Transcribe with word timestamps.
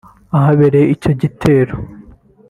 ahabereye 0.37 0.85
ico 0.93 1.09
gitero 1.21 1.75